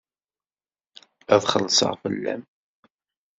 [1.33, 2.41] Ad xellṣeɣ fell-am.